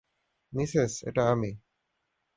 Mrs, 0.53 0.93
এটা 1.07 1.23
আমি! 1.31 1.51